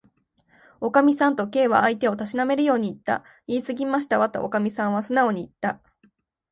[0.81, 3.23] 「おかみさん」と、Ｋ は相手をたしなめるようにいった。
[3.45, 5.79] 「いいすぎましたわ」と、おかみはすなおにいった。